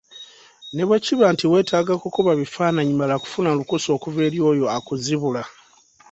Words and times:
Ne 0.73 0.83
bwe 0.87 0.97
kiba 1.05 1.25
nti 1.33 1.45
weetaaga 1.51 1.93
kukuba 2.01 2.31
bifaananyi 2.39 2.93
mala 2.95 3.15
kufuna 3.23 3.49
lukusa 3.57 3.89
okuva 3.97 4.19
eri 4.27 4.39
oyo 4.49 4.65
akuzibula. 4.77 5.43